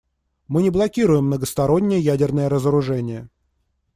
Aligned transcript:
Мы 0.47 0.63
не 0.63 0.71
блокируем 0.71 1.25
многостороннее 1.25 1.99
ядерное 2.01 2.49
разоружение. 2.49 3.29